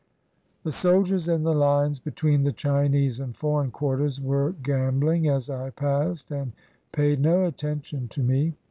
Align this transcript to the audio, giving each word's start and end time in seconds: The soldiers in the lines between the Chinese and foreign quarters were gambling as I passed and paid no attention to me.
The 0.63 0.71
soldiers 0.71 1.27
in 1.27 1.43
the 1.43 1.53
lines 1.53 1.99
between 1.99 2.41
the 2.41 2.51
Chinese 2.51 3.19
and 3.19 3.37
foreign 3.37 3.69
quarters 3.69 4.19
were 4.19 4.53
gambling 4.63 5.27
as 5.27 5.47
I 5.47 5.69
passed 5.69 6.31
and 6.31 6.53
paid 6.91 7.19
no 7.19 7.45
attention 7.45 8.07
to 8.07 8.23
me. 8.23 8.55